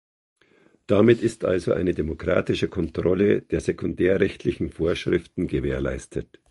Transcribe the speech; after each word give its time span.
Damit 0.87 1.21
ist 1.21 1.45
also 1.45 1.73
eine 1.73 1.93
demokratische 1.93 2.67
Kontrolle 2.67 3.43
der 3.43 3.61
sekundärrechtlichen 3.61 4.71
Vorschriften 4.71 5.45
gewährleistet. 5.45 6.39